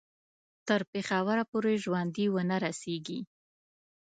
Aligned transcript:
تر 0.67 0.81
پېښوره 0.91 1.43
پوري 1.51 1.75
ژوندي 1.83 2.25
ونه 2.29 2.57
رسیږي. 2.65 3.19